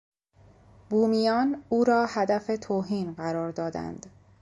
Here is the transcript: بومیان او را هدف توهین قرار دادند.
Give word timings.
بومیان 0.89 1.63
او 1.69 1.83
را 1.83 2.05
هدف 2.05 2.51
توهین 2.61 3.13
قرار 3.13 3.51
دادند. 3.51 4.05